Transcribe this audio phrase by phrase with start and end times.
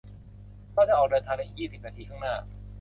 [0.73, 2.35] เราจะออกเดินทางในอีกยี่สิบนาทีข้างหน้า